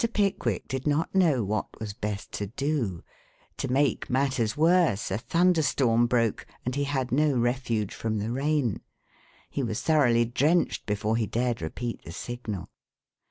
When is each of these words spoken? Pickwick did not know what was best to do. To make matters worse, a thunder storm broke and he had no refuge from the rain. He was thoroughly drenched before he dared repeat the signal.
Pickwick 0.13 0.67
did 0.67 0.87
not 0.87 1.13
know 1.13 1.43
what 1.43 1.79
was 1.79 1.93
best 1.93 2.31
to 2.31 2.47
do. 2.47 3.03
To 3.57 3.71
make 3.71 4.09
matters 4.09 4.57
worse, 4.57 5.11
a 5.11 5.17
thunder 5.19 5.61
storm 5.61 6.07
broke 6.07 6.47
and 6.65 6.73
he 6.73 6.85
had 6.85 7.11
no 7.11 7.37
refuge 7.37 7.93
from 7.93 8.17
the 8.17 8.31
rain. 8.31 8.81
He 9.51 9.61
was 9.61 9.83
thoroughly 9.83 10.25
drenched 10.25 10.87
before 10.87 11.17
he 11.17 11.27
dared 11.27 11.61
repeat 11.61 12.03
the 12.03 12.11
signal. 12.13 12.71